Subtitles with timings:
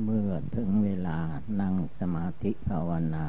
[0.00, 1.18] เมื่อถึงเวลา
[1.60, 3.26] นั่งสมาธิภาวนา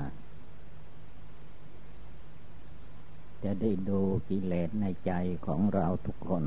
[3.44, 5.12] จะได้ดูกิเลสในใจ
[5.46, 6.44] ของเราทุกคน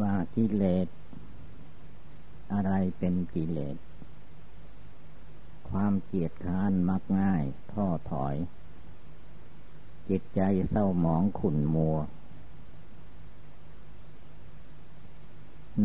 [0.00, 0.88] ว่ากิเลส
[2.52, 3.76] อะไรเป็นกิเลส
[5.68, 8.36] ความเกียดค้านมักง่าย ท้อถอย
[10.08, 10.40] จิตใจ
[10.70, 11.96] เศร้าหมองขุ่นมัว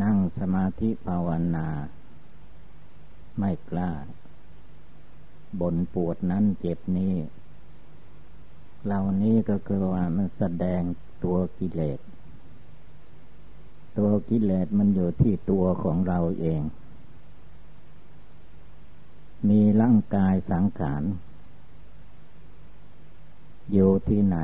[0.03, 1.67] นั่งสมาธิภาวนา
[3.39, 3.91] ไม่กล้า
[5.59, 7.15] บนปวดนั้นเจ็บนี้
[8.85, 10.81] เหล่านี้ก็คือว่ามันแสดง
[11.23, 11.99] ตัวกิเลส
[13.97, 16.61] ตัวกิเลสมันอยู่ที่ตัวของเราเอง
[19.49, 21.03] มีร่างกายสังขาร
[23.73, 24.37] อยู่ที่ไหน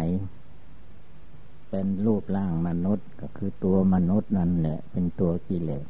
[1.78, 5.88] เป็นรูปร่างมนุษย์ก็คือตัวมนุษย์นั่นแหละ เป็นตัวกิเลส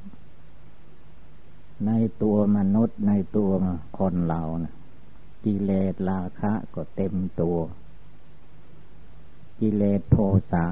[1.86, 1.92] ใน
[2.24, 3.52] ตัวมนุษย์ในตัว
[4.00, 4.74] คนเรานะ
[5.46, 7.58] กิเลสราคะก็เต็มตัว
[9.60, 10.18] กิเลสโท
[10.52, 10.66] สะ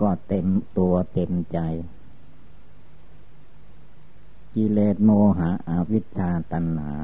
[0.00, 0.46] ก็เต็ม
[0.78, 1.58] ตัวเต็มใจ
[4.54, 6.96] กิเลสโมหะอวิชชาตัณหา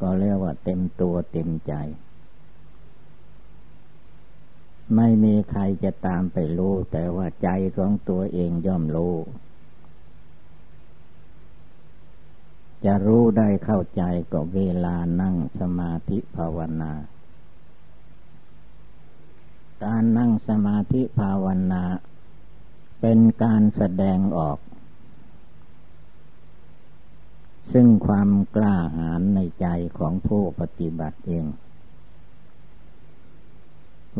[0.00, 1.74] ก็เรียกว่าเต็มตัวเต็มใจ
[4.96, 9.14] ไม่มีใครจะตามไปรู้ แต่ว่าใจของตัวเองย่อมรู้
[12.84, 16.92] จะรู้ได้เข้าใจก็เวลานั่งสมาธิภาวนา
[19.84, 21.82] การนั่งสมาธิภาวนา
[23.00, 24.58] เป็นการแสดงออก
[27.72, 29.66] ซึ่งความกล้าหาญในใจ
[29.98, 31.46] ของผู้ปฏิบัติเอง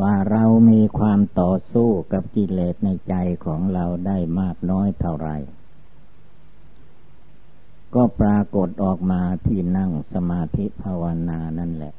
[0.01, 5.31] ว่าเรามีความต่อสู้กับกิเลสในใจของเราได้มากน้อยเท่าไร
[7.95, 11.95] ก็ปรากฏออกมาที่นั่งสมาธิภาวนานั่นแหละ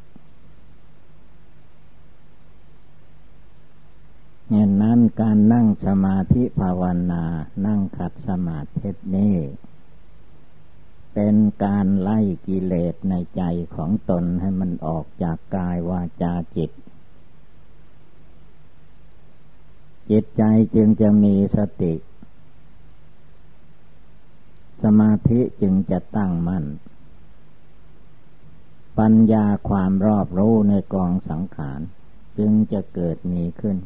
[4.50, 7.24] เห็นนั้นการนั่งสมาธิภาวนา
[7.66, 9.36] นั่งขัดสมาธินี้
[11.14, 13.44] เป็นการไล่กิเลสในใจ
[13.76, 16.72] ของตนให้มันออกจากกายวาจาจิต
[20.10, 20.44] จิตใจ
[20.76, 21.94] จึงจะมีสติ
[24.82, 26.66] สมาธิจึงจะตั้งมัน่น
[29.00, 31.80] ปัญญาความรอบรู้ในกองสังขาร
[32.38, 33.78] จึงจะเกิดมีขึ้น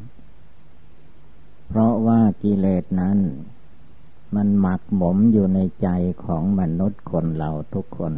[1.67, 3.19] เพราะว่ากิเลสนั้น
[4.35, 5.88] มันหมักหมมอยู่ในใจ
[6.25, 8.13] ของมนุษย์คนเราทุกคน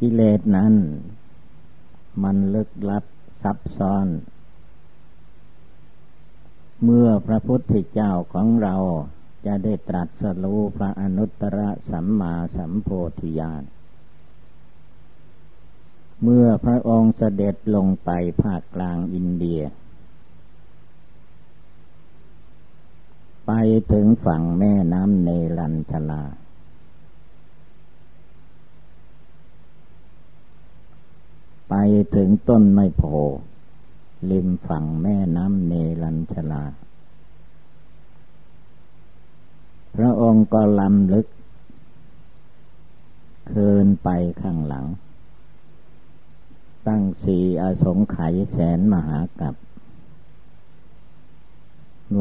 [0.00, 0.74] กิเลสนั้น
[2.22, 3.04] มันลึกลับ
[3.42, 4.06] ซับซ้อน
[6.84, 8.76] เมื่อพระพุทธเจ้าของเรา
[9.46, 11.58] จะได้ตรัสรู้พระอนุตตร
[11.90, 12.88] สัมมาสัมโพ
[13.20, 13.62] ธิญาณ
[16.22, 18.10] เมื่อพระองค์เสด็จลงไป
[18.42, 19.62] ภาคกลางอินเดีย
[23.46, 23.52] ไป
[23.92, 25.28] ถึงฝั่งแม่น้ำเน
[25.58, 26.22] รัญชลา
[31.68, 31.74] ไป
[32.14, 33.02] ถึงต้นไม้โพ
[34.30, 36.64] ริมฝั่งแม่น้ำเนรัญชลา
[39.96, 41.26] พระองค์ก็ลำลึก
[43.48, 44.08] เคินไป
[44.40, 44.86] ข้างหลัง
[46.86, 49.54] ตั้งสีอสงไขยแสนมหากับ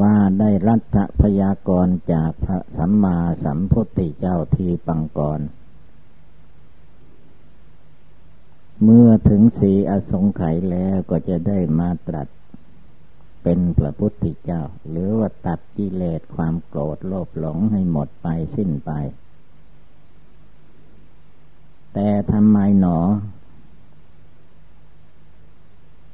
[0.01, 5.39] ว่าได้รัฐพยากรจากพระสัมมาสัมพุทธเจ้าที่ปังกร
[8.83, 12.27] เมื่อถึงสีอสงไขยแล้วก็จะได้มาตรัส
[13.43, 18.91] เป็นพระพุทธเจ้า หรือว่าตัดกิเลสความโกรธโลภหลงให้หมดไปสิ้นไป
[21.93, 22.99] แต่ทำไมหนอ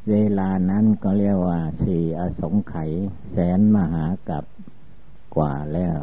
[0.10, 2.92] เวลานั้นก็เรียกว่าสี่อสงไขย
[3.32, 4.44] แสนมหากับ
[5.36, 5.98] กว่าแล้ว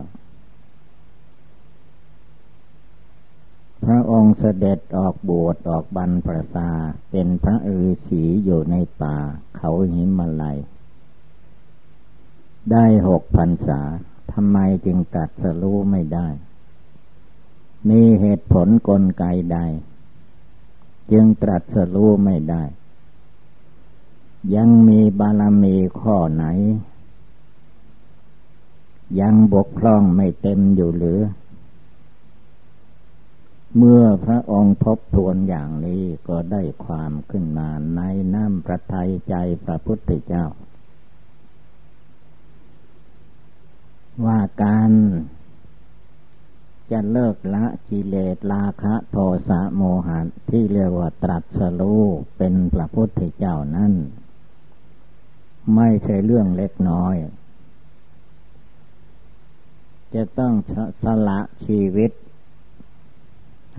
[3.84, 6.70] พระองค์เสด็จออกบวชออกบรรพชา
[7.10, 9.16] เป็นพระฤาษีอยู่ในป่า
[9.56, 10.44] เขาหิมะไล
[12.70, 13.80] ได้หกพรรษา
[14.32, 16.28] ทำไมจึงตัดสรู้ไม่ได้
[17.88, 19.58] มีเหตุผลกลไกใด
[21.12, 22.62] จึงตรัสรู้ไม่ได้
[24.54, 26.44] ยังมีบารมีข้อไหน
[29.20, 31.20] ยังบกพร่องไม่เต็มอยู่หรือ
[33.76, 38.00] เมื่อพระองค์ทบทวนอย่างนี้ก็ได้ความขึ้นมาใน
[38.34, 39.34] น้ำพระทัยใจ
[39.64, 40.46] พระพุทธเจ้า
[44.24, 44.92] ว่าการ
[46.92, 49.16] จะเลิกละกิเลสราคะโท
[49.48, 50.20] สะโมหะ
[50.50, 52.04] ที่เรียกว่าตรัสรู้
[52.36, 53.92] เป็นพระพุทธเจ้านั้น
[55.74, 57.14] ไม่ใช่เรื่องเล็กน้อย
[60.14, 60.54] จะต้อง
[61.02, 62.10] สละชีวิต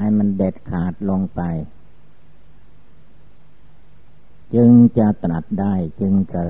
[0.01, 1.41] ให้มันเด็ดขาดลงไป
[4.55, 6.43] จึงจะตรัสได้จึงจะ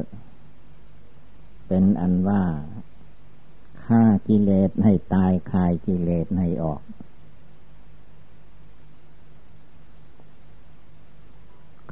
[1.68, 2.44] เป็นอันว่า
[3.86, 6.81] ฆ่ากิเลสให้ตายคายกิเลสให้ออก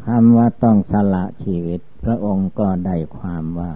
[0.03, 3.71] คำว่าต้องสละชีวิต พระองค์ก็ได้ความว่า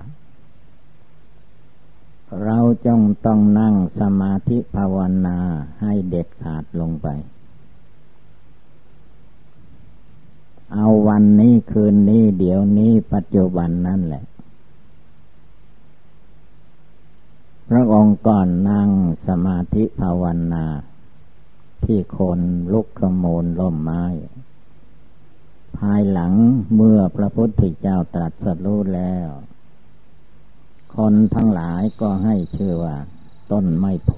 [2.43, 5.37] เราจงต้องนั่งสมาธิภาวนา
[5.81, 7.07] ให้เด็ดขาดลงไป
[10.75, 14.23] เอาวันนี้คืนนี้เดี๋ยวนี้ปัจจุบันนั่นแหละ
[17.69, 18.89] พระองค์ก่อนนั่ง
[19.27, 20.23] สมาธิภาว
[20.53, 20.65] นา
[21.85, 22.39] ที่คน
[22.73, 24.05] ลุกขโมลล่มไม้
[25.77, 26.33] ภายหลัง
[26.75, 29.27] เมื่อพระพุทธเจ้าตรัสรู้แล้ว
[30.95, 32.97] คนทั้งหลายก็ให้ชื่อว่า
[33.51, 34.13] ต้นไม้โพ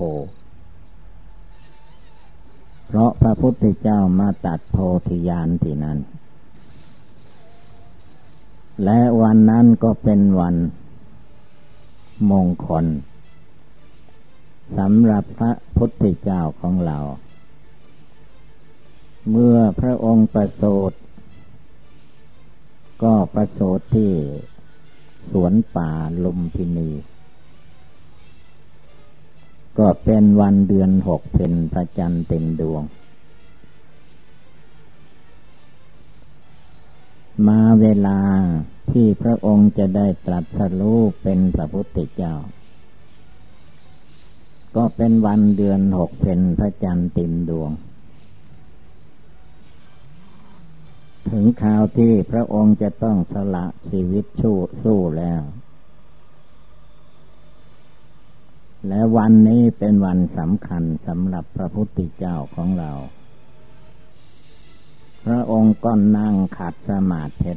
[2.87, 4.77] เพราะพระพุทธเจ้ามาตัดโพ
[5.07, 5.99] ธิญาณที่นั้น
[8.83, 10.55] และวันนั้นก็เป็นวัน
[12.31, 12.85] มงคล
[14.77, 16.97] สำหรับพระพุทธเจ้าของเรา
[19.29, 20.97] เมื่อพระองค์ประสูติ
[23.03, 24.11] ก็ประสูติที่
[25.31, 25.91] สวนป่า
[26.23, 26.91] ลุมพินี
[29.79, 32.83] ก็เป็นวันเดือนหกเป็นพระจันทร์เต็มดวง
[37.47, 38.19] มาเวลา
[38.91, 42.35] ที่พระองค์จะได้ตรัสรู้เป็นพระพุทธเจ้า
[44.75, 47.71] ก็เป็นวันเดือนหกเป็นพระจันทร์ติมดวง
[51.29, 55.41] ถึงข่าวที่พระองค์จะต้องสละชีวิตสู้สู้แล้ว
[58.87, 62.91] และวันนี้เป็นวันสำคัญสำหรับพระพุทธเจ้าของเรา
[65.25, 67.53] พระองค์ก็นั่งขัดสมาธิ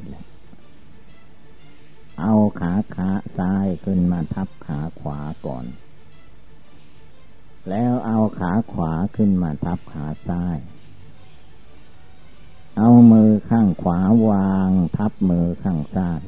[2.21, 5.67] เอาขาขาซ้ายขึ้นมาทับขาขวาก่อน
[7.69, 10.59] แล้วเอาขาขวาขึ้นมาทับขาซ้าย
[12.79, 16.23] เอามือข้างขวาวางทับมือข้างซ้าย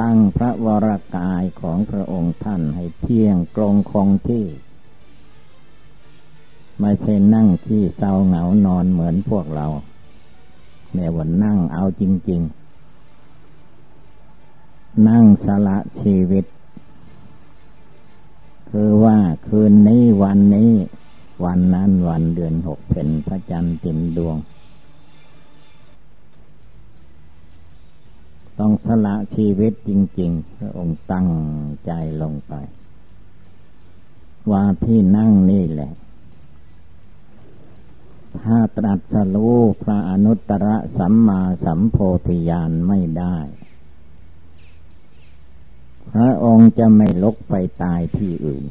[0.00, 4.44] ตั้งพระวรากายของพระองค์ท่านให้เที่ยงตรงคงที่
[6.80, 9.66] ไม่ใช่นั่งที่เศร้าเหงานอนเหมือนพวกเรา
[10.92, 12.40] แม่วันนั่งเอาจริง
[14.14, 16.44] ๆ นั่งสละชีวิต
[18.70, 19.16] คือว่า
[19.46, 20.70] คืนนี้วันนี้
[21.44, 24.36] วันนั้นวันเดือนหกเพ็นพระจันทร์เต็มดวง
[28.58, 31.28] ต้องสละชีวิตจริง ๆ พระองค์ตั้ง
[31.86, 31.92] ใจ
[32.22, 32.54] ลงไป
[34.50, 35.92] ว่าที่นั่งนี่แหละ
[38.42, 40.66] ถ้าตรัสรู้พระอนุตตร
[40.98, 41.96] สัมมาสัมโพ
[42.26, 43.36] ธิญาณไม่ได้
[46.12, 48.64] พระองค์จะไม่ลกไปตายที่อื่น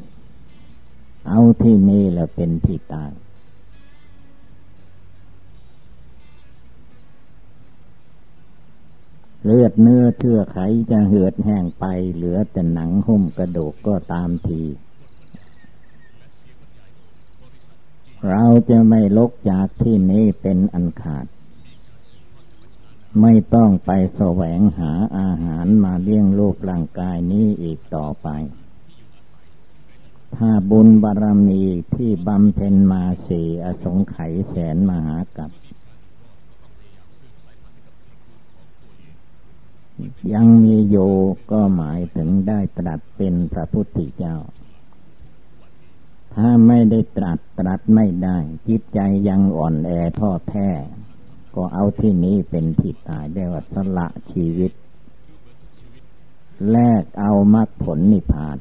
[1.28, 3.12] เอาที่นี่แหล้วเป็นที่ตาย
[9.44, 10.58] เลือดเนื้อเชื่อไข
[10.90, 14.62] จะเหือดแห้งไปเหลือแต่หนังหุ้มกระดูกก็ตามที
[18.30, 21.26] เราจะไม่ลกจากที่นี้เป็นอันขาด
[23.20, 28.28] ไม่ต้องไปแสวงหาอาหารมาเลี้ยงลูกร่างกายนี้อีกต่อไป
[30.36, 31.62] ถ้าบุญบารรมี
[31.94, 35.50] ที่บำเพ็ญมาสี่อสงไขยแสนมหากับ
[40.32, 40.96] ยังมีโย
[41.50, 44.36] ก็หมายถึงได้ตรัสเป็นพระพุทธเจ้า
[46.38, 48.38] ถ้าไม่ได้ตรัสตรัสไม่ได้
[48.68, 50.68] จิตใจยังอ่อนแอท้อแท้
[51.54, 54.72] ก็เอาที่นี้เป็นที่ตายได้ว่าสละชีวิต
[56.70, 58.58] แลกเอามรรคผลนิพพาน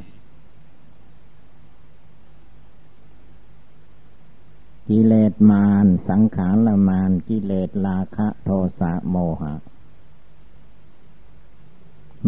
[4.87, 8.49] กิเลสมารสังขารมารกิเลสราคะโท
[8.79, 9.53] สะโมหะ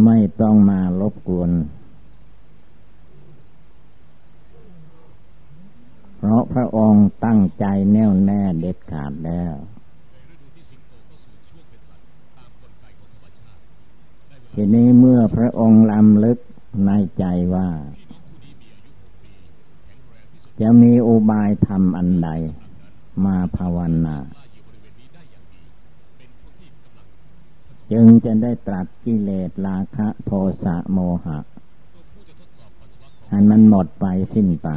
[0.03, 1.51] ไม่ต้องมารบกวน
[6.21, 9.53] เพระพระองค์ตั้งใจแน่วแน่เด็ดขาดแล้ว
[14.53, 16.37] ทีนี้เมื่อพระองค์ลำลึก
[16.85, 17.25] ในใจ
[17.55, 17.67] ว่า
[20.61, 22.29] จะมีอุบายทำอันใด
[23.25, 24.17] มาภาวนา
[27.91, 30.31] จึงจะได้ตรัสกิเลสราคะโท
[30.63, 31.39] สะโมหะ
[33.29, 34.69] ให้มันหมดไปสิ้นไป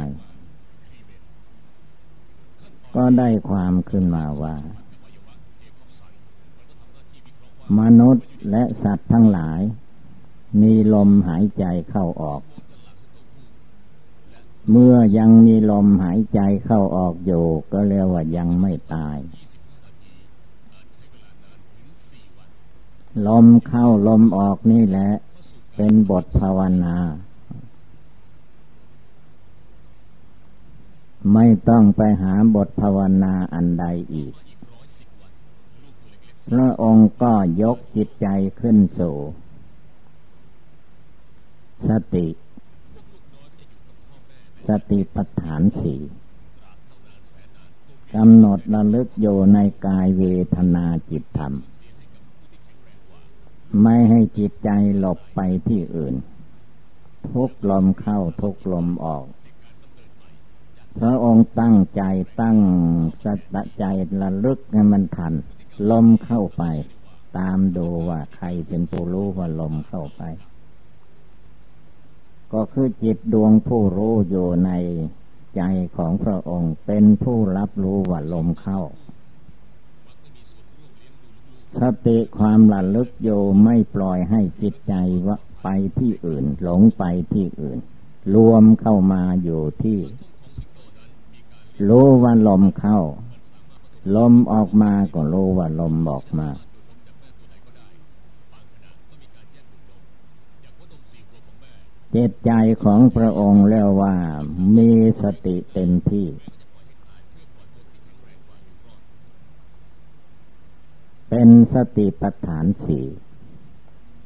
[2.95, 4.55] ก็ได้ความขึ้นมาว่า
[7.79, 9.61] มนุษย์และสัตว์ทั้งหลาย
[10.61, 12.41] มีลมหายใจเข้าออก
[14.71, 19.17] เมื่อยังมีลมหายใจเข้าออกอยู่ ก็เรียกว่ายังไม่ตาย
[23.27, 25.09] ลมเข้าลมออกนี่แหละ
[25.75, 26.95] เป็นบทภาวนา
[31.33, 34.33] ไม่ต้องไปหาบทภาวนาอันใดอีก
[36.49, 38.27] พระองค์ก็ยกจิตใจ
[38.59, 39.17] ขึ้นสู่
[41.87, 42.27] สติ
[44.67, 46.01] สติปัฏฐานสี่
[48.15, 50.23] กำหนดระลึกอยู่ในกายเว
[50.55, 51.53] ทนาจิตธรรม
[53.81, 56.15] ไม่ให้จิตใจหลบไปที่อื่น
[57.29, 59.25] ทุกลมเข้าทุกลมออก
[60.99, 62.03] พระองค์ตั้งใจ
[62.41, 62.57] ตั้ง
[63.23, 63.83] สตใจ
[64.21, 65.33] ระลึกให้มันทัน
[65.91, 66.63] ลมเข้าไป
[67.37, 70.21] ตามดูว่าใครเป็นผู้รู้ว่าลมเข้าไป
[72.53, 74.71] ก็คือจิตดวงผู้รู้อยู่ใน
[75.55, 75.61] ใจ
[75.97, 78.81] ของพระองค์เป็นผู้รับรู้ว่าลมเข้า
[81.81, 83.29] สติความระลึกโย
[83.63, 84.93] ไม่ปล่อยให้จิตใจ
[85.27, 85.67] ว่าไป
[85.99, 87.03] ที่อื่น หลงไป
[87.33, 87.77] ที่อื่น
[88.35, 89.99] รวมเข้ามาอยู่ที่
[91.87, 92.99] รู้ว่าลมเข้า
[94.15, 96.49] ลมออกมาก็รู้ว่าลมออกมา
[102.11, 102.51] เจตใจ
[102.83, 104.15] ของพระองค์แล้วว่า
[104.77, 106.27] มีสติเต็มที่
[111.29, 113.05] เป็นสติปัฏฐานสี่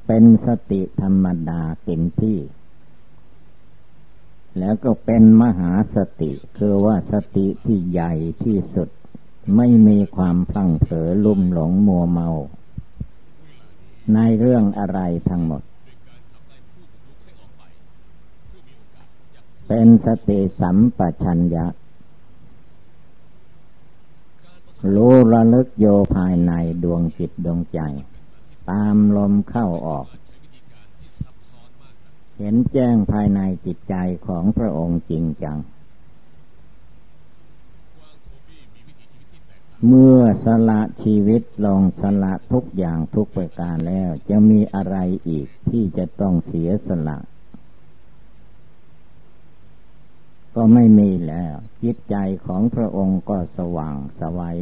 [0.08, 2.38] เป็นสติธรรมดาเต็มที่
[4.60, 8.90] แล้วก็เป็นมหาสติคือว่าสติที่ใหญ่ที่สุด
[9.56, 12.30] ไม่มีความพลังเผลอลุ่มหลงมัวเมา
[14.14, 15.62] ในเรื่องอะไรทั้งหมด
[19.68, 21.66] เป็นสติสัมปชัญญะ
[24.96, 26.52] รู้ระลึกโยภายใน
[26.84, 27.80] ดวงจิตดวงใจ
[28.70, 30.06] ตามลมเข้าออก
[32.38, 33.96] เห็นแจ้งภายในจิตใจ
[34.28, 35.58] ของพระองค์จริงจัง
[39.88, 44.98] เมื่อสละชีวิตลงสละทุกอย่างทุกประการแล้ว จะมีอะไร
[45.30, 47.18] อีกที่จะต้องเสียสละ
[50.56, 54.58] ก็ไม่มีแล้ว จิตใจของพระองค์ก็สว่างสวัย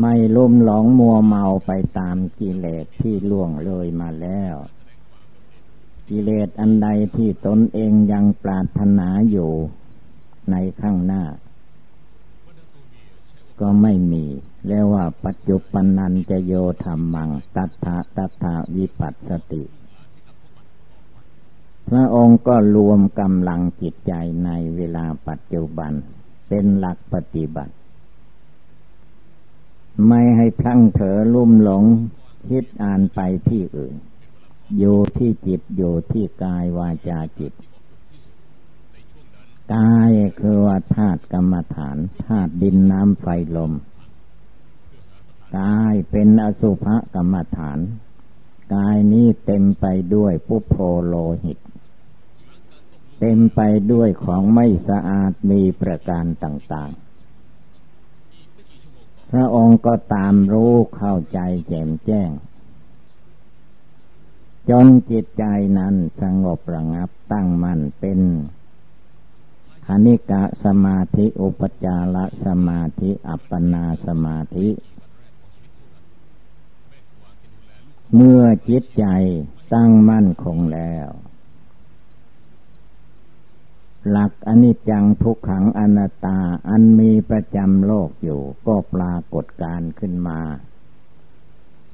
[0.00, 4.54] ไม่ลุ่มหลงมัวเมาไปตามกิเลสที่ล่วงเลยมาแล้ว
[6.08, 9.50] กิเลสอันใดที่ตนเองยังปรารถนาอยู่
[10.50, 11.22] ในข้างหน้า
[13.60, 14.24] ก็ไม่มี
[14.66, 16.52] เรียกว่าปัจจุปันนันจะโย
[16.84, 19.64] ธรรมัง ตัทธะตัทธะวิปัสสติ
[21.88, 24.12] พระองค์ก็รวมกำลังจิตใจ
[24.44, 25.92] ในเวลาปัจจุบัน
[26.48, 27.74] เป็นหลักปฏิบัติ
[30.08, 31.84] ไม่ให้พลั้งเผลอลุ่มหลง
[32.48, 33.94] คิดอ่านไปที่อื่น
[34.78, 37.52] อยู่ที่จิตอยู่ที่กายวาจาจิต
[39.74, 40.10] กาย
[40.40, 43.26] คือว่าธาตุกรรมฐานธาตุดินน้ำไฟ
[43.56, 43.72] ลม
[45.58, 47.78] กายเป็นอสุภกรรมฐาน
[48.74, 50.74] กายนี้เต็มไปด้วยปุโพ
[51.06, 51.58] โลหิต
[53.20, 53.60] เต็มไป
[53.92, 57.05] ด้วยของไม่สะอาดมีประการต่างๆ
[59.30, 62.30] พระองค์ก็ตามรู้เข้าใจแจ่มแจ้ง
[64.70, 65.44] จนจิตใจ
[65.78, 68.20] นั้นสงบระงับตั้งมั่นเป็น
[69.86, 72.16] คณิกะสมาธิ อุปจาร
[72.46, 74.68] สมาธิ อัปปนาสมาธิ
[78.14, 79.04] เมื่อจิตใจ
[79.74, 81.08] ตั้งมั่นคงแล้ว
[84.10, 90.40] หลักอนิจจังทุกขังอนัตตาอันมีประจำโลกอยู่ ก็ปรากฏการขึ้นมา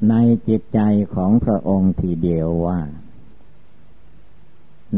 [0.09, 0.15] ใน
[0.49, 0.81] จิตใจ
[1.15, 2.81] ของพระองค์ทีเดียวว่า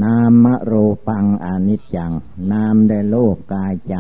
[0.03, 0.73] นามโร
[1.09, 2.13] ปังอนิจจัง
[2.53, 3.97] นามได้โลกกายใจ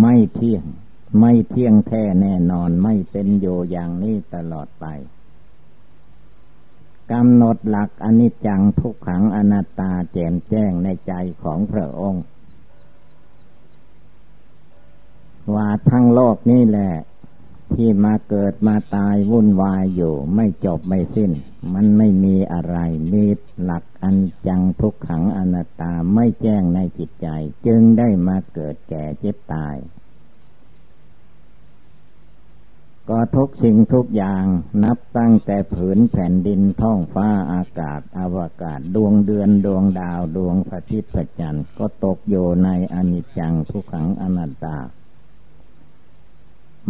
[0.00, 0.64] ไม่เที่ยง
[1.20, 4.86] ไม่เที่ยงแท้แน่นอนไม่เป็นโยอย่างนี้ตลอดไป
[7.12, 12.24] กำหนดหลักอนิจจังทุกขังอนัตตาแจ่มแจ้งในใจของพระองค์
[15.54, 16.92] ว่าทั้งโลกนี่แหละ
[17.74, 21.30] ที่มาเกิดมาตายวุ่นวายอยู่ไม่จบไม่สิ้น
[21.74, 22.76] มันไม่มีอะไร
[23.12, 23.24] มี
[23.62, 27.28] หลักอันจังทุกขังอนัตตาไม่แจ้งในจิตใจ
[27.66, 29.76] จึงได้มาเกิดแก่เจ็บตาย
[33.10, 34.44] ก็ทุกสิ่งทุกอย่าง
[34.84, 44.78] นับตั้งแต่ผืนแผ่นดินท้องฟ้าอากาศอวกาศดวงเดือนดวงดาวดวงพระอาทิตย์พระจันทร์ก็ตกอยู่ในอนิจจังทุกขังอนัตตา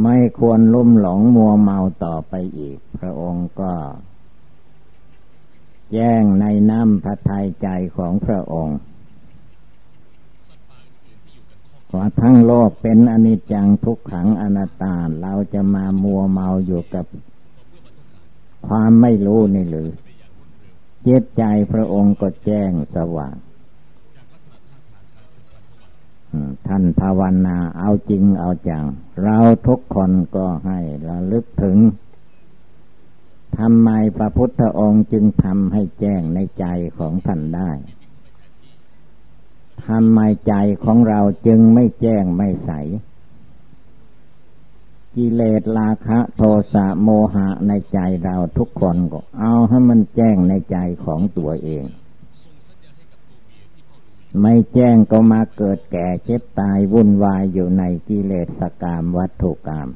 [0.03, 3.73] ไม่ควรลุ่มหลงมัวเมาต่อไปอีก พระองค์ก็
[5.93, 8.79] แจ้งในน้ำพระทัยใจของพระองค์
[11.95, 17.07] ว่าทั้งโลกเป็นอนิจจังทุกขังอนัตตา เราจะมามัวเมาอยู่กับ
[18.67, 19.89] ความไม่รู้นี่หรือ
[21.03, 23.37] เจตใจพระองค์ก็แจ้งสว่าง
[26.67, 28.85] ท่านภาวนาเอาจริงเอาจัง
[29.23, 30.79] เราทุกคนก็ให้
[31.09, 31.79] ระลึกถึง
[33.59, 36.67] ทำไมพระพุทธองค์จึงทำให้แจ้งในใจ
[36.99, 37.71] ของท่านได้
[39.85, 40.55] ทำไมใจ
[40.85, 42.71] ของเราจึงไม่แจ้งไม่ใส
[45.15, 46.43] กิเลสราคะโท
[46.73, 51.85] สะโมหะในใจเราทุกคนก็เอาให้มันแจ้งในใจของตัวเอง
[54.41, 59.89] ไม่แจ้งก็มาเกิดแก่เจ็บตายวุ่นวายอยู่ในกิเลสกามวัตถุกรรม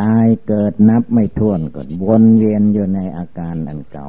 [0.00, 4.08] ตายเกิดนับไม่ถ้วนก็วนเวียนอยู่ในอาการอันเก่า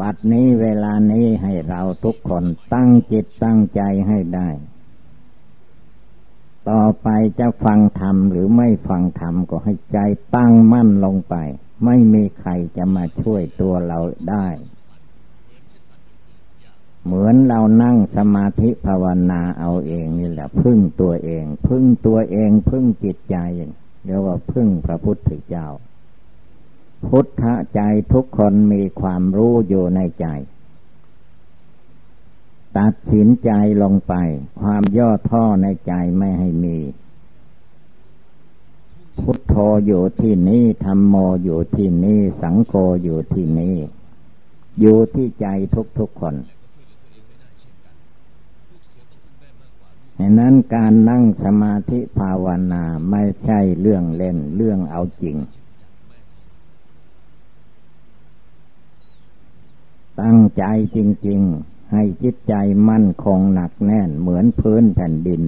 [0.00, 2.44] บัดนี้เวลานี้ให้เราทุกคน
[2.74, 4.48] ตั้งจิตตั้งใจให้ได้
[6.70, 7.08] ต่อไป
[7.38, 9.98] จะฟังธรรมหรือไม่ฟังธรรมก็ให้ใจ
[10.36, 11.34] ตั้งมั่นลงไป
[11.84, 13.98] ไม่มีใครจะมาช่วยตัวเรา
[14.30, 14.48] ได้
[17.04, 23.36] เหมือนเรานั่งสมาธิภาวนาเอาเองนี่แหละ พึ่งตัวเอง พึ่งตัวเอง พึ่งจิตใจ
[24.04, 25.66] เรียกว่าพึ่งพระพุทธเจ้า
[27.06, 27.80] พุทธใจ
[28.12, 30.26] ทุกคนมีความรู้อยู่ในใจ
[32.78, 33.50] ตัดสินใจ
[33.82, 34.14] ลงไป
[34.60, 36.78] ความย่อท่อในใจไม่ให้มี
[39.18, 39.54] พุทโธ
[39.86, 43.76] อยู่ที่นี้ธรรมโมอยู่ที่นี้สังโฆอยู่ที่นี้
[44.80, 45.46] อยู่ที่ใจ
[45.98, 46.34] ทุกๆคน
[50.18, 55.36] ฉะนั้นการนั่งสมาธิภาวนาไม่ใช่เรื่องเล่นเรื่องเอาจริง
[60.20, 60.64] ตั้งใจ
[60.96, 62.54] จริง ๆ ให้จิตใจ
[62.88, 65.42] มั่นคงหนักแน่นเหมือนพื้นแผ่นดิน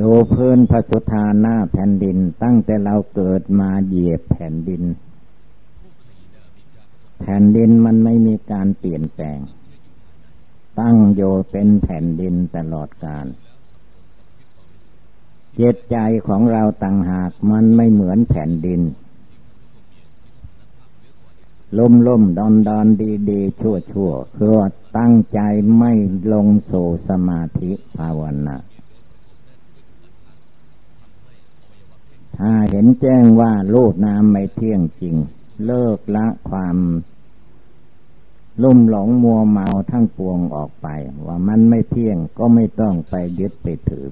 [0.00, 4.82] ดูพื้นพระสุธาหน้าแผ่นดิน ตั้งแต่เราเกิดมาเหยียบแผ่นดิน
[7.20, 9.38] แผ่นดินมันไม่มีการเปลี่ยนแปลง
[10.80, 13.26] ตั้งโยเป็นแผ่นดินตลอดกาล
[15.54, 18.80] เจตใจของเราต่างหากมันไม่เหมือนแผ่นดิน
[21.78, 24.52] ล่มล่มดอนดอนดีดีชั่วชั่วคือ
[24.96, 25.40] ตั้งใจ
[25.78, 25.92] ไม่
[26.32, 26.72] ลงโส
[27.08, 28.56] สมาธิภาวนา
[32.38, 35.16] ถ้าเห็นแจ้งว่าลูกน้ำไม่เที่ยงจริง
[35.66, 36.76] เลิกละความ
[38.62, 40.86] ลุ่มหลงมัวเมาทั้งปวงออกไป
[41.26, 44.10] ว่ามันไม่เที่ยงก็ไม่ต้องไปยึดไปถือ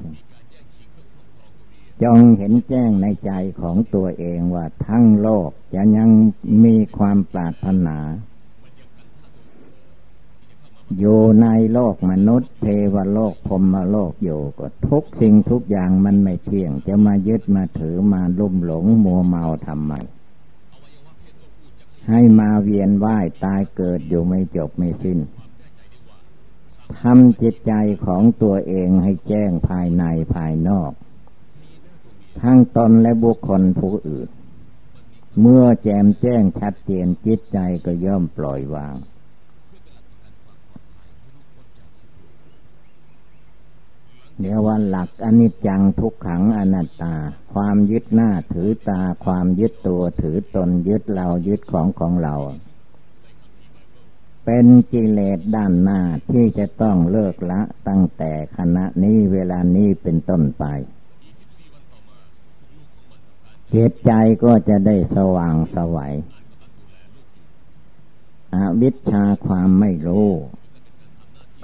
[2.03, 6.11] จงเห็นแจ้งในใจของตัวเองว่าทั้งโลกจะยัง
[6.65, 7.99] มีความปรารถนา
[10.99, 19.93] อยู่ในโลกมนุษย์ เทวโลกพรมโลกอยู่ก็ทุกสิ่งทุกอย่างมันไม่เที่ยง จะมายึดมาถือมาลุ่มหลงมัวเมาทำไม
[22.09, 25.19] ให้มาเวียนว่ายตายเกิดอยู่ไม่จบไม่สิ้น
[27.01, 27.73] ทำจิตใจ
[28.07, 30.93] ของตัวเองให้แจ้งภายในภายนอก
[32.41, 34.29] ทั้งตนและบุคคลผู้อื่น
[35.41, 38.97] เมื่อแจมแจ้งชัดเจนจิตใจก็ย่อมปล่อยวาง
[44.41, 47.15] เดี๋ยววันหลักอนิจจังทุกขังอนัตตา
[47.55, 52.35] ความยึดหน้าถือตา ความยึดตัวถือตนยึดเรายึดของของเรา
[54.45, 60.65] เป็นกิเลสด้านหน้าที่จะต้องเลิกละตั้งแต่ขณะนี้เวลานี้เป็นต้นไป
[63.75, 64.13] จิตใจ
[64.45, 66.15] ก็จะได้สว่างสวัย
[68.55, 70.29] อวิชชาความไม่รู้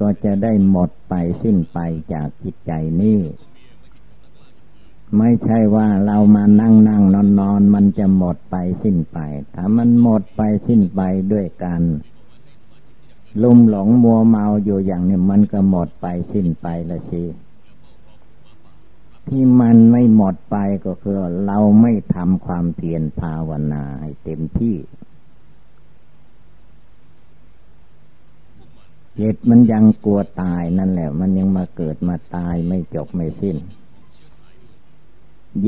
[0.01, 1.79] ก็จะได้หมดไปสิ้นไป
[2.13, 3.21] จากจิตใจนี้
[5.19, 9.19] ไม่ใช่ว่าเรามานั่งนั่งนอนนอนมันจะหมดไปสิ้นไป
[9.55, 11.01] ถ้ามันหมดไปสิ้นไป
[11.33, 11.83] ด้วยกัน
[13.43, 17.25] ลุ่มหลงมัวเมาอยู่อย่างนี้มันก็หมดไปสิ้นไปละสิ
[19.29, 24.77] ที่มันไม่หมดไปก็คือ เราไม่ทำความเพียรภาวนาให้เต็มที่
[29.19, 33.57] จิตมันยังกลัวตายนั่นแหละ มันยังมาเกิดมาตายไม่จบไม่สิ้น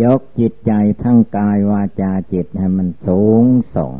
[0.01, 3.45] ยกจิตใจทั้งกายวาจาจิตให้มันสูง
[3.75, 3.93] ส่ง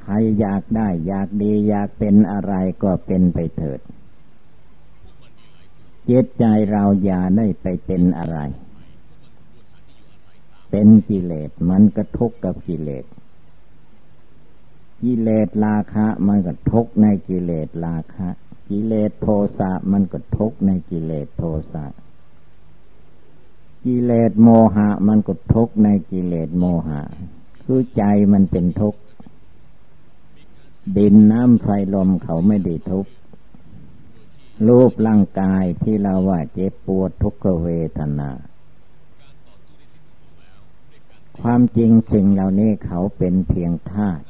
[0.00, 3.80] ใครอยากได้ อยากดี อยากเป็นอะไรก็เป็นไปเถิด
[6.08, 8.38] จิตใจเราอย่าได้ไปเป็นอะไร
[10.70, 13.04] เป็นกิเลสมันก็ทุกข์กับกิเลส
[15.02, 18.28] กิเลสราคะมันก็ทุกข์ในกิเลสราคะ
[18.68, 21.84] กิเลสโทสะมันก็ทุกข์ในกิเลสโทสะ
[23.84, 27.00] กิเลสโมหะมันก็ทุกข์ในกิเลสโมหะ
[27.64, 29.00] คือใจมันเป็นทุกข์
[30.96, 33.10] ดินน้ำไฟลมเขาไม่ได้ทุกข์
[34.68, 38.30] รูปร่างกายที่เราว่าเจ็บปวดทุกขเวทนา
[41.40, 44.24] ความจริงสิ่งเหล่านี้เขาเป็นเพียงธาตุ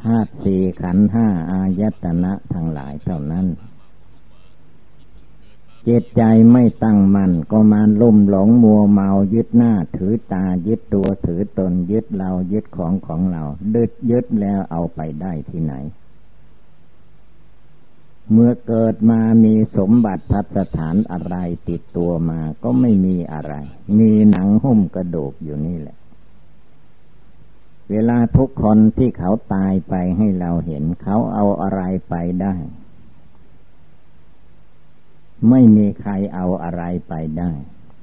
[0.00, 3.46] ธาตุสี่ขันห้าอายตนะทั้งหลายเท่านั้น
[5.84, 13.42] เจตใจไม่ตั้งมัน่นก็มาลุ่มหลงมัวเมายึดหน้าถือตายึดตัวถือตนยึดเรายึดของของเรา
[13.74, 15.74] ดึดยึดแล้วเอาไปได้ที่ไหน
[18.30, 21.36] เมื่อเกิดมามีสมบัติพัสถานอะไร
[21.68, 23.54] ติดตัวมาก็ไม่มีอะไร
[23.98, 25.96] มีหนังหุ้มกระดูกอยู่นี่แหละ
[27.90, 32.54] เวลาทุกคนที่เขาตายไปให้เราเห็นเขาเอาอะไรไปได้
[35.50, 37.50] ไม่มีใครเอาอะไรไปได้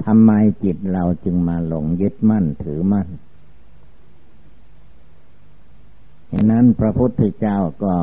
[0.06, 0.32] ทำไม
[0.64, 3.08] จิตเราจึงมาหลงยึดมั่นถือมั่น
[6.32, 7.96] ฉะนั้นพระพุทธเจ้าก็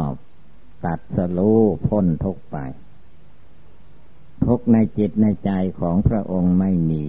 [0.86, 2.56] ตัดสรู้พ้นทุกไป
[4.44, 7.04] ทุกในจิตในใจของพระองค์ไม่มี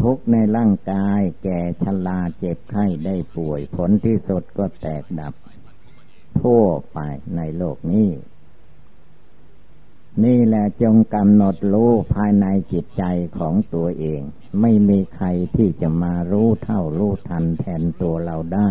[0.00, 5.34] ทุกในร่างกายแก่ชราเจ็บไข้ได้ป่วย ผลที่สุดก็แตกดับ
[6.40, 6.98] ทั่วไป
[7.36, 8.10] ในโลกนี้
[10.24, 13.04] นี่แหละจงกำหนดรู้ภายในจิตใจ
[13.38, 14.20] ของตัวเอง
[14.60, 18.70] ไม่มีใครที่จะมารู้เท่ารู้ทันแทนตัวเราได้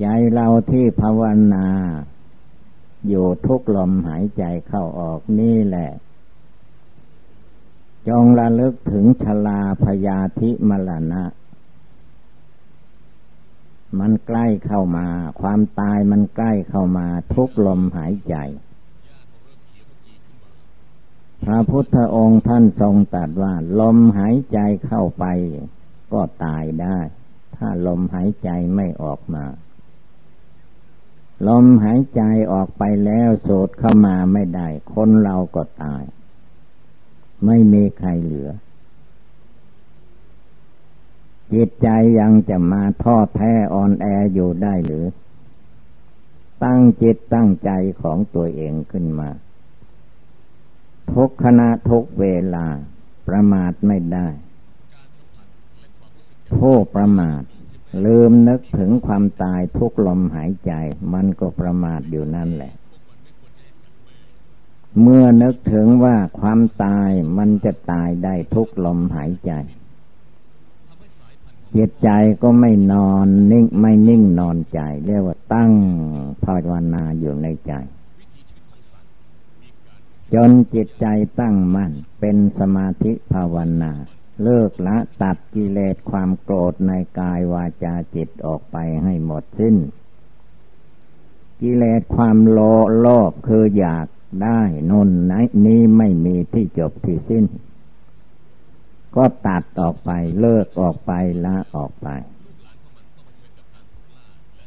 [0.00, 1.22] ใจเราที่ภาว
[1.54, 1.66] นา
[3.08, 5.90] อยู่ทุกลมหายใจเข้าออกนี่แหละ
[8.08, 11.24] จงระลึกถึงชลาพยาธิมรณะ
[13.98, 15.06] มันใกล้เข้ามา
[15.40, 18.36] ความตายมันใกล้เข้ามาทุกลมหายใจ
[21.44, 25.24] พระพุทธองค์ท่านทรงตรัสว่า ลมหายใจเข้าไป
[26.12, 26.98] ก็ตายได้
[27.56, 29.44] ถ้าลมหายใจไม่ออกมา
[31.48, 36.04] ลมหายใจออกไปแล้วโสดเข้ามาไม่ได้ คนเราก็ตาย
[37.46, 38.50] ไม่มีใครเหลือ
[41.52, 45.06] จิตใจยังจะมาทอดแท้อ่อนแออยู่ได้หรือ
[46.64, 47.70] ตั้งจิตตั้งใจ
[48.02, 49.30] ของตัวเองขึ้นมา
[51.12, 52.66] ทุกขณะทุกเวลา
[53.28, 54.28] ประมาทไม่ได้
[56.56, 57.42] ผู้ประมาท
[58.04, 60.72] ลืมนึกถึงความตายทุกลมหายใจ
[61.12, 62.74] มันก็ประมาทอยู่นั่นแหละ
[65.00, 69.52] เมื่อนึกถึงว่าความตายมันจะตายได้ทุกลมหายใจ
[71.76, 72.10] จิตใจ
[72.42, 75.72] ก็ไม่นอนนิ่งไม่นิ่งนอนใจ เรียกว่าตั้ง
[76.44, 77.72] ภาวนาอยู่ในใจ
[80.34, 81.06] จนจิตใจ
[81.40, 83.92] ตั้งมั่นเป็นสมาธิภาวนา
[84.42, 89.76] เลิกละตัดกิเลสความโกรธในกายวาจาจิตออกไปให้หมดสิ้น
[91.60, 92.58] กิเลสความโล
[93.00, 94.06] โลภคืออยาก
[94.42, 95.32] ได้นนไหน
[95.66, 97.44] นี้ไม่มีที่จบที่สิ้น
[99.16, 101.12] ก็ตัดออกไปเลิกออกไป
[101.44, 102.08] ละออกไป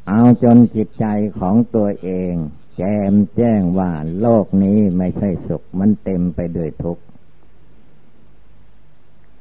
[0.08, 1.06] เอาจนจิตใจ
[1.38, 2.34] ของตัวเอง
[2.76, 7.02] แจมแจ้งว่าโลกนี้ไม่ใช่สุขมันเต็มไปด้วยทุกข์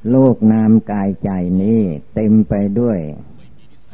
[0.10, 1.30] โลกนามกายใจ
[1.62, 1.82] นี้
[2.16, 3.00] เต็มไปด้วย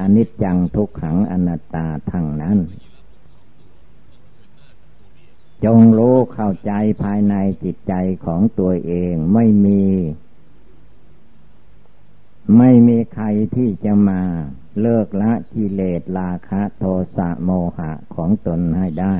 [0.00, 2.58] อนิจจังทุกขังอนัตตาทั้งนั้น
[5.64, 6.72] จงรู้เข้าใจ
[7.02, 9.82] ภายในจิตใจของตัวเองไม่มี
[12.58, 14.22] ไม่มีใครที่จะมา
[14.80, 16.84] เลิกละกิเลสราคะโท
[17.16, 19.16] สะโมหะของตนให้ได้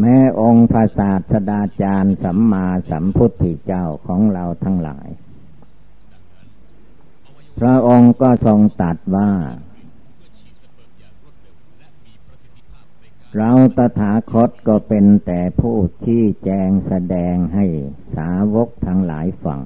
[0.00, 5.08] แม้องค์พระศาสดาจารย์สัมมาสัมพุทธเจ้าของเราทั้งหลาย
[7.58, 9.30] พระองค์ก็ทรงตัดว่า
[13.36, 15.76] เราตถาคตก็เป็นแต่ผู้
[16.06, 17.66] ที่แจงแสดงให้
[18.16, 19.60] สาวกทั้งหลายฟัง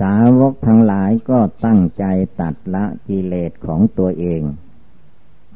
[0.00, 2.04] สาวกทั้งหลายก็ตั้งใจ
[2.40, 4.42] ตัดละกิเลสของตัวเอง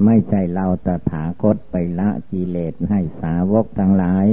[0.05, 4.27] ไม่ใช่เราตถาคตไปละกิเลสให้สาวกทั้งหลาย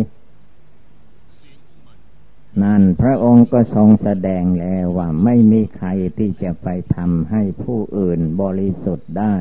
[2.64, 9.38] นั่นพระองค์ก็ทรงแสดงแล้วว่าไม่มีใครที่จะไปทำให้ผู้อื่นบริสุทธิ์ได้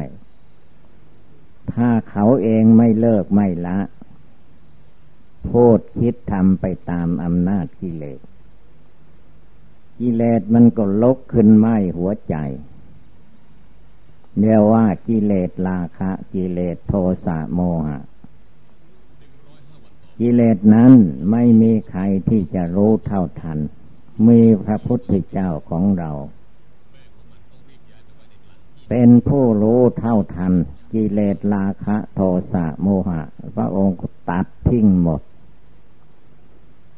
[1.75, 3.79] ถ้าเขาเองไม่เลิกไม่ละ
[5.51, 8.21] พูดคิดทำไปตามอำนาจกิเลส
[9.99, 11.67] กิเลสมันก็ลกขึ้นไหม
[11.99, 12.37] หัวใจ
[14.41, 16.95] เรียกว่ากิเลสราคะ กิเลสโท
[17.27, 17.99] สะโมหะ
[20.21, 20.93] กิเลสนั้น
[21.31, 23.59] ไม่มีใครที่จะรู้เท่าทัน
[24.29, 26.11] มีพระพุทธเจ้าของเรา
[28.89, 30.53] เป็นผู้รู้เท่าทัน
[30.93, 32.21] กิเลสราคะโท
[32.53, 33.23] สะโมหะ
[33.57, 33.97] พระองค์
[34.29, 35.21] ตัดทิ้งหมด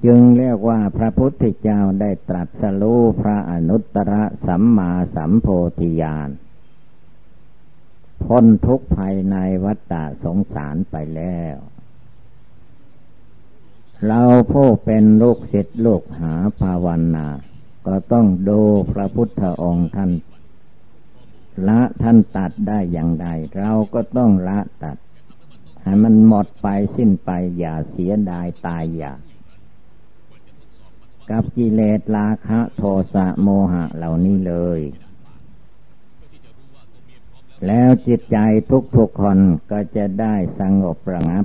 [0.05, 4.15] จึงเรียกว่าพระพุทธเจ้าได้ตรัสรู้พระอนุตตร
[4.47, 5.47] สัมมาสัมโพ
[5.79, 6.29] ธิญาณ
[8.25, 11.57] พ้นทุกภัยในวัฏฏะสงสารไปแล้ว
[14.07, 17.27] เราผู้เป็นลูกศิษย์ลูกหาภาวนา
[17.87, 18.61] ก็ต้องดู
[18.93, 20.11] พระพุทธองค์ท่าน
[21.69, 23.29] ละท่านตัดได้อย่างใด
[23.59, 24.97] เราก็ต้องละตัด
[25.83, 29.13] ให้มันหมดไปสิ้นไปอย่าเสียดายตายอย่า
[31.31, 32.83] กับกิเลสราคะ โท
[33.15, 34.81] สะโมหะเหล่านี้เลย
[37.67, 38.39] แล้วจิตใจ
[38.97, 39.39] ทุกๆคน
[39.71, 41.45] ก็จะได้สงบระงับ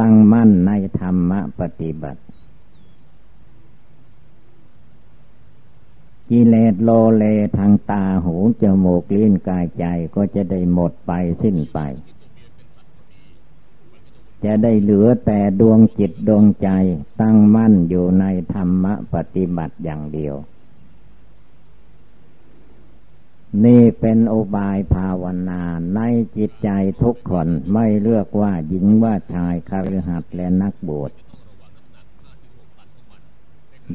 [0.00, 2.20] ตั้งมั่นในธรรมปฏิบัติ
[6.30, 7.24] กิเลสโลเล
[7.58, 11.78] ทางตาหูจมูกลิ้นกายใจก็จะได้หมดไปสิ้นไป
[14.44, 16.68] จะได้เหลือแต่ดวงจิตดวงใจ
[17.20, 20.34] ตั้งมั่นอยู่ในธรรมปฏิบัติอย่างเดียว
[23.64, 25.62] นี่เป็นอุบายภาวนา
[25.94, 26.00] ใน
[26.36, 26.70] จิตใจ
[27.02, 31.12] ทุกคนไม่เลือกว่าหญิงว่าชายคารหัดและนักบวช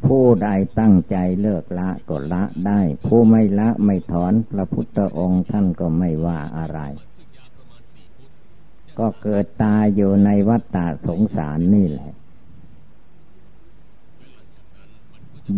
[0.06, 6.80] ผู้ใดตั้งใจเลิกละก็ละได้ ผู้ไม่ละไม่ถอนพระพุทธองค์ท่านก็ไม่ว่าอะไร
[9.00, 12.12] ก็เกิดตายอยู่ในวัฏฏะสงสารนี่แหละ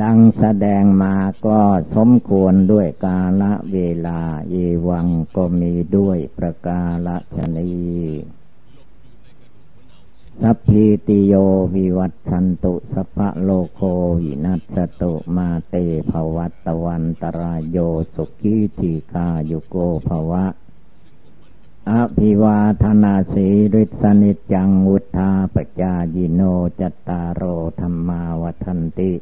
[0.02, 1.60] ดังแสดงมาก็
[1.96, 4.20] สมควรด้วยกาละเวลา
[4.52, 4.56] เย
[4.88, 7.72] วังก็มีด้วยประกาละชนี
[10.42, 11.34] สัพพิติโย
[11.76, 13.82] วิวัตชันตุสภะโลโค
[14.22, 15.76] วินัสตุมาเต
[16.10, 17.78] ภวัตวันตรายโย
[18.16, 19.76] สุขีทีคาโยโก
[20.08, 20.46] ภวะ
[21.92, 26.42] อภิวาธนาสีริสนิจังวุธาปจายิโน
[26.80, 27.42] จตารโอ
[27.80, 29.14] ธรรมาวันติ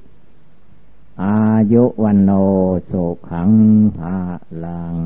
[1.21, 1.37] อา
[1.71, 2.31] ยุวันโน
[2.89, 3.51] สุขัง
[3.97, 4.17] ภา
[4.63, 4.97] ลัง